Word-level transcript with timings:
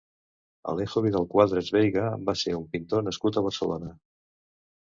Alejo 0.71 1.03
Vidal-Quadras 1.07 1.69
Veiga 1.75 2.07
va 2.31 2.35
ser 2.45 2.57
un 2.63 2.65
pintor 2.73 3.07
nascut 3.09 3.39
a 3.39 3.45
Barcelona. 3.51 3.93